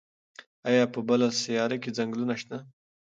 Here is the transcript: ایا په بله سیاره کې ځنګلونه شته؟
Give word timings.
ایا 0.69 0.83
په 0.93 0.99
بله 1.07 1.27
سیاره 1.41 1.77
کې 1.83 1.95
ځنګلونه 1.97 2.33
شته؟ 2.41 2.57